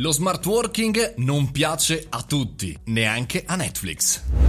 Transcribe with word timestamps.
Lo 0.00 0.12
smart 0.12 0.46
working 0.46 1.14
non 1.16 1.50
piace 1.50 2.06
a 2.08 2.22
tutti, 2.22 2.78
neanche 2.84 3.42
a 3.44 3.56
Netflix. 3.56 4.47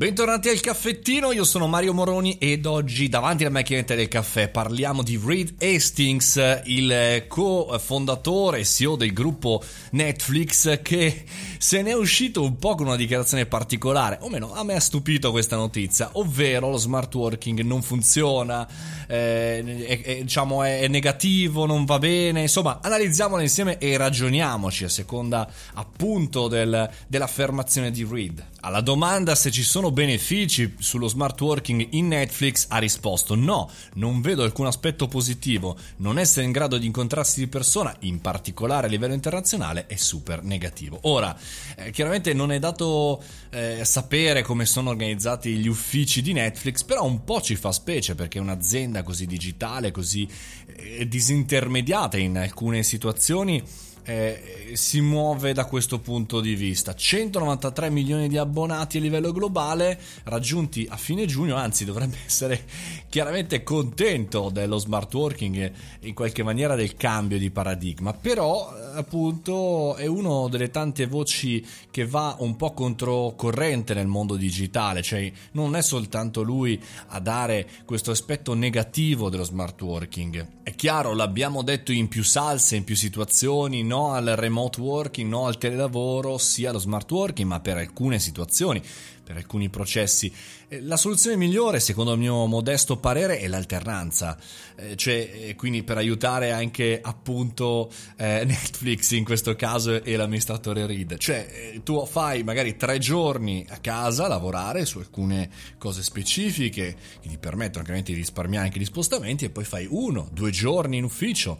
Bentornati 0.00 0.48
al 0.48 0.60
caffettino, 0.60 1.30
io 1.30 1.44
sono 1.44 1.66
Mario 1.66 1.92
Moroni 1.92 2.38
ed 2.38 2.64
oggi 2.64 3.10
davanti 3.10 3.42
alla 3.44 3.52
macchinetta 3.52 3.94
del 3.94 4.08
caffè 4.08 4.48
parliamo 4.48 5.02
di 5.02 5.20
Reed 5.22 5.62
Hastings, 5.62 6.62
il 6.64 7.26
co-fondatore 7.28 8.60
e 8.60 8.64
CEO 8.64 8.96
del 8.96 9.12
gruppo 9.12 9.62
Netflix 9.90 10.80
che 10.80 11.24
se 11.58 11.82
ne 11.82 11.90
è 11.90 11.94
uscito 11.94 12.42
un 12.42 12.56
po' 12.56 12.76
con 12.76 12.86
una 12.86 12.96
dichiarazione 12.96 13.44
particolare, 13.44 14.16
o 14.22 14.30
meno 14.30 14.54
a 14.54 14.64
me 14.64 14.72
ha 14.72 14.80
stupito 14.80 15.30
questa 15.32 15.56
notizia, 15.56 16.08
ovvero 16.12 16.70
lo 16.70 16.78
smart 16.78 17.14
working 17.14 17.60
non 17.60 17.82
funziona, 17.82 18.66
eh, 19.06 19.84
è, 19.86 20.00
è, 20.00 20.22
diciamo 20.22 20.62
è, 20.62 20.88
negativo, 20.88 21.66
non 21.66 21.84
va 21.84 21.98
bene, 21.98 22.40
insomma 22.40 22.78
analizziamolo 22.80 23.42
insieme 23.42 23.76
e 23.76 23.98
ragioniamoci 23.98 24.84
a 24.84 24.88
seconda 24.88 25.46
appunto 25.74 26.48
del, 26.48 26.88
dell'affermazione 27.06 27.90
di 27.90 28.06
Reed. 28.10 28.46
Alla 28.62 28.80
domanda 28.80 29.34
se 29.34 29.50
ci 29.50 29.62
sono 29.62 29.89
benefici 29.90 30.74
sullo 30.78 31.08
smart 31.08 31.40
working 31.40 31.88
in 31.90 32.08
Netflix 32.08 32.66
ha 32.68 32.78
risposto 32.78 33.34
no, 33.34 33.70
non 33.94 34.20
vedo 34.20 34.42
alcun 34.42 34.66
aspetto 34.66 35.08
positivo, 35.08 35.76
non 35.96 36.18
essere 36.18 36.46
in 36.46 36.52
grado 36.52 36.78
di 36.78 36.86
incontrarsi 36.86 37.40
di 37.40 37.46
persona, 37.46 37.94
in 38.00 38.20
particolare 38.20 38.86
a 38.86 38.90
livello 38.90 39.14
internazionale, 39.14 39.86
è 39.86 39.96
super 39.96 40.42
negativo. 40.42 40.98
Ora, 41.02 41.36
eh, 41.76 41.90
chiaramente 41.90 42.32
non 42.32 42.52
è 42.52 42.58
dato 42.58 43.22
eh, 43.50 43.84
sapere 43.84 44.42
come 44.42 44.66
sono 44.66 44.90
organizzati 44.90 45.56
gli 45.56 45.68
uffici 45.68 46.22
di 46.22 46.32
Netflix, 46.32 46.82
però 46.82 47.04
un 47.04 47.24
po' 47.24 47.40
ci 47.40 47.56
fa 47.56 47.72
specie 47.72 48.14
perché 48.14 48.38
un'azienda 48.38 49.02
così 49.02 49.26
digitale, 49.26 49.90
così 49.90 50.28
eh, 50.66 51.06
disintermediata 51.06 52.16
in 52.16 52.38
alcune 52.38 52.82
situazioni 52.82 53.62
eh, 54.10 54.72
si 54.74 55.00
muove 55.00 55.52
da 55.52 55.66
questo 55.66 56.00
punto 56.00 56.40
di 56.40 56.56
vista. 56.56 56.94
193 56.94 57.90
milioni 57.90 58.28
di 58.28 58.38
abbonati 58.38 58.98
a 58.98 59.00
livello 59.00 59.30
globale 59.30 60.00
raggiunti 60.24 60.86
a 60.90 60.96
fine 60.96 61.26
giugno, 61.26 61.54
anzi 61.54 61.84
dovrebbe 61.84 62.16
essere 62.26 62.64
chiaramente 63.08 63.62
contento 63.62 64.50
dello 64.50 64.78
smart 64.78 65.14
working 65.14 65.72
in 66.00 66.14
qualche 66.14 66.42
maniera 66.42 66.74
del 66.74 66.96
cambio 66.96 67.38
di 67.38 67.50
paradigma, 67.50 68.12
però 68.12 68.74
eh, 68.74 68.98
appunto 68.98 69.94
è 69.94 70.06
una 70.06 70.48
delle 70.48 70.70
tante 70.70 71.06
voci 71.06 71.64
che 71.90 72.04
va 72.04 72.34
un 72.40 72.56
po' 72.56 72.72
controcorrente 72.72 73.94
nel 73.94 74.06
mondo 74.08 74.34
digitale, 74.34 75.02
cioè 75.02 75.30
non 75.52 75.76
è 75.76 75.82
soltanto 75.82 76.42
lui 76.42 76.80
a 77.08 77.20
dare 77.20 77.68
questo 77.84 78.10
aspetto 78.10 78.54
negativo 78.54 79.28
dello 79.30 79.44
smart 79.44 79.80
working. 79.82 80.46
È 80.62 80.74
chiaro, 80.74 81.14
l'abbiamo 81.14 81.62
detto 81.62 81.92
in 81.92 82.08
più 82.08 82.22
salse, 82.24 82.76
in 82.76 82.84
più 82.84 82.96
situazioni, 82.96 83.82
no 83.82 83.99
al 84.08 84.36
remote 84.36 84.80
working, 84.80 85.28
no 85.28 85.46
al 85.46 85.58
telelavoro, 85.58 86.38
sia 86.38 86.70
allo 86.70 86.78
smart 86.78 87.10
working, 87.10 87.46
ma 87.46 87.60
per 87.60 87.76
alcune 87.76 88.18
situazioni 88.18 88.82
per 89.30 89.38
alcuni 89.38 89.68
processi. 89.68 90.32
Eh, 90.66 90.80
la 90.80 90.96
soluzione 90.96 91.36
migliore, 91.36 91.78
secondo 91.78 92.14
il 92.14 92.18
mio 92.18 92.46
modesto 92.46 92.96
parere, 92.96 93.38
è 93.38 93.46
l'alternanza, 93.46 94.36
eh, 94.74 94.96
cioè 94.96 95.30
eh, 95.32 95.54
quindi 95.54 95.84
per 95.84 95.98
aiutare 95.98 96.50
anche 96.50 96.98
appunto 97.00 97.92
Netflix 98.18 99.12
in 99.12 99.24
questo 99.24 99.54
caso 99.54 100.02
e 100.02 100.16
l'amministratore 100.16 100.84
Reed. 100.86 101.16
Cioè 101.16 101.80
tu 101.84 102.04
fai 102.06 102.42
magari 102.42 102.76
tre 102.76 102.98
giorni 102.98 103.64
a 103.68 103.78
casa 103.78 104.24
a 104.24 104.28
lavorare 104.28 104.84
su 104.84 104.98
alcune 104.98 105.48
cose 105.78 106.02
specifiche 106.02 106.96
che 107.20 107.28
ti 107.28 107.38
permettono 107.38 107.84
chiaramente 107.84 108.12
di 108.12 108.18
risparmiare 108.18 108.66
anche 108.66 108.80
gli 108.80 108.84
spostamenti 108.84 109.44
e 109.44 109.50
poi 109.50 109.64
fai 109.64 109.86
uno, 109.88 110.28
due 110.32 110.50
giorni 110.50 110.96
in 110.96 111.04
ufficio 111.04 111.58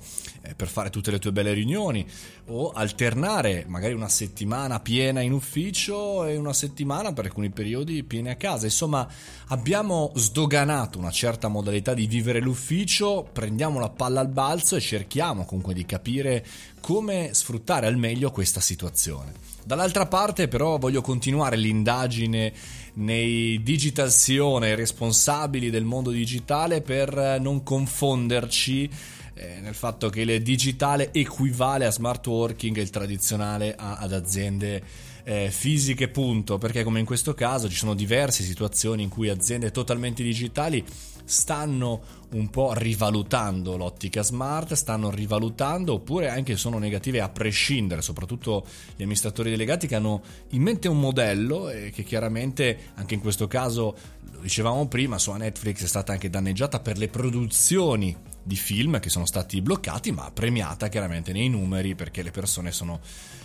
per 0.56 0.68
fare 0.68 0.90
tutte 0.90 1.10
le 1.10 1.18
tue 1.18 1.32
belle 1.32 1.52
riunioni 1.52 2.04
o 2.46 2.70
alternare 2.70 3.64
magari 3.68 3.92
una 3.92 4.08
settimana 4.08 4.80
piena 4.80 5.20
in 5.20 5.32
ufficio 5.32 6.24
e 6.24 6.36
una 6.36 6.52
settimana 6.52 7.12
per 7.12 7.26
alcuni 7.26 7.50
periodi 7.60 8.02
pieni 8.04 8.30
a 8.30 8.36
casa. 8.36 8.64
Insomma, 8.64 9.06
abbiamo 9.48 10.12
sdoganato 10.14 10.98
una 10.98 11.10
certa 11.10 11.48
modalità 11.48 11.92
di 11.92 12.06
vivere 12.06 12.40
l'ufficio, 12.40 13.28
prendiamo 13.30 13.78
la 13.78 13.90
palla 13.90 14.20
al 14.20 14.28
balzo 14.28 14.76
e 14.76 14.80
cerchiamo 14.80 15.44
comunque 15.44 15.74
di 15.74 15.84
capire 15.84 16.46
come 16.80 17.34
sfruttare 17.34 17.86
al 17.86 17.98
meglio 17.98 18.30
questa 18.30 18.60
situazione. 18.60 19.32
Dall'altra 19.62 20.06
parte 20.06 20.48
però 20.48 20.78
voglio 20.78 21.02
continuare 21.02 21.56
l'indagine 21.56 22.52
nei 22.94 23.62
nei 23.62 24.74
responsabili 24.74 25.68
del 25.68 25.84
mondo 25.84 26.10
digitale 26.10 26.80
per 26.80 27.38
non 27.40 27.62
confonderci 27.62 28.90
eh, 29.34 29.60
nel 29.60 29.74
fatto 29.74 30.08
che 30.08 30.22
il 30.22 30.42
digitale 30.42 31.12
equivale 31.12 31.84
a 31.84 31.90
smart 31.90 32.26
working 32.26 32.76
e 32.78 32.80
il 32.80 32.90
tradizionale 32.90 33.74
ad 33.76 34.12
aziende 34.12 35.08
eh, 35.30 35.48
fisiche, 35.52 36.08
punto, 36.08 36.58
perché 36.58 36.82
come 36.82 36.98
in 36.98 37.04
questo 37.04 37.34
caso 37.34 37.68
ci 37.68 37.76
sono 37.76 37.94
diverse 37.94 38.42
situazioni 38.42 39.04
in 39.04 39.08
cui 39.08 39.28
aziende 39.28 39.70
totalmente 39.70 40.24
digitali 40.24 40.84
stanno 41.22 42.02
un 42.32 42.50
po' 42.50 42.72
rivalutando 42.74 43.76
l'ottica 43.76 44.22
smart, 44.22 44.72
stanno 44.72 45.08
rivalutando 45.08 45.94
oppure 45.94 46.30
anche 46.30 46.56
sono 46.56 46.78
negative 46.78 47.20
a 47.20 47.28
prescindere, 47.28 48.02
soprattutto 48.02 48.66
gli 48.96 49.02
amministratori 49.02 49.50
delegati 49.50 49.86
che 49.86 49.94
hanno 49.94 50.20
in 50.48 50.62
mente 50.62 50.88
un 50.88 50.98
modello 50.98 51.70
e 51.70 51.90
che 51.90 52.02
chiaramente 52.02 52.90
anche 52.94 53.14
in 53.14 53.20
questo 53.20 53.46
caso, 53.46 53.96
lo 54.32 54.40
dicevamo 54.40 54.88
prima, 54.88 55.16
sua 55.18 55.36
Netflix 55.36 55.84
è 55.84 55.86
stata 55.86 56.10
anche 56.10 56.28
danneggiata 56.28 56.80
per 56.80 56.98
le 56.98 57.06
produzioni 57.06 58.16
di 58.42 58.56
film 58.56 58.98
che 58.98 59.10
sono 59.10 59.26
stati 59.26 59.62
bloccati, 59.62 60.10
ma 60.10 60.28
premiata 60.32 60.88
chiaramente 60.88 61.30
nei 61.30 61.48
numeri 61.48 61.94
perché 61.94 62.22
le 62.22 62.32
persone 62.32 62.72
sono 62.72 62.98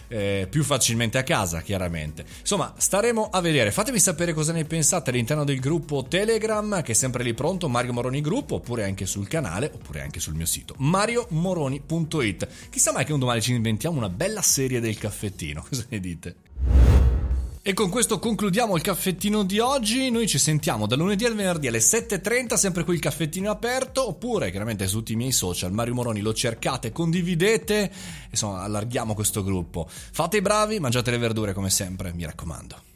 eh, 0.07 0.47
più 0.50 0.63
facilmente 0.63 1.18
a 1.18 1.24
casa, 1.24 1.62
chiaramente. 1.75 2.25
Insomma, 2.40 2.74
staremo 2.78 3.30
a 3.31 3.41
vedere. 3.41 3.72
Fatemi 3.72 4.00
sapere 4.00 4.34
cosa 4.34 4.53
ne 4.53 4.63
pensate 4.63 5.09
all'interno 5.09 5.44
del 5.44 5.59
gruppo 5.59 6.06
Telegram, 6.08 6.81
che 6.81 6.94
è 6.94 6.96
sempre 6.96 7.24
lì 7.24 7.34
pronto, 7.34 7.68
Mario 7.68 7.91
Moroni 7.91 8.22
Gruppo, 8.22 8.56
oppure 8.56 8.86
anche 8.86 9.06
sul 9.06 9.28
canale, 9.28 9.69
oppure 9.74 10.02
anche 10.02 10.22
sul 10.22 10.36
mio 10.36 10.46
sito, 10.46 10.74
mariomoroni.it. 10.78 12.47
Chissà 12.69 12.94
mai 12.94 13.03
che 13.03 13.13
un 13.13 13.19
domani 13.19 13.41
ci 13.41 13.53
inventiamo 13.53 13.97
una 13.97 14.09
bella 14.09 14.41
serie 14.41 14.80
del 14.80 14.97
caffettino, 14.97 15.63
cosa 15.68 15.86
ne 15.90 16.00
dite? 16.00 16.36
E 17.67 17.73
con 17.73 17.89
questo 17.89 18.19
concludiamo 18.19 18.75
il 18.75 18.83
caffettino 18.83 19.43
di 19.43 19.57
oggi. 19.57 20.11
Noi 20.11 20.27
ci 20.27 20.37
sentiamo 20.37 20.85
da 20.85 20.95
lunedì 20.95 21.25
al 21.25 21.33
venerdì 21.33 21.65
alle 21.67 21.79
7.30, 21.79 22.53
sempre 22.53 22.83
qui 22.83 22.93
il 22.93 22.99
caffettino 22.99 23.49
aperto, 23.49 24.07
oppure 24.07 24.51
chiaramente 24.51 24.85
su 24.85 24.97
tutti 24.97 25.13
i 25.13 25.15
miei 25.15 25.31
social. 25.31 25.71
Mario 25.71 25.95
Moroni 25.95 26.21
lo 26.21 26.31
cercate, 26.31 26.91
condividete, 26.91 27.91
insomma 28.29 28.61
allarghiamo 28.61 29.15
questo 29.15 29.41
gruppo. 29.41 29.87
Fate 29.89 30.37
i 30.37 30.41
bravi, 30.41 30.79
mangiate 30.79 31.09
le 31.09 31.17
verdure 31.17 31.53
come 31.53 31.71
sempre, 31.71 32.13
mi 32.13 32.25
raccomando. 32.25 32.94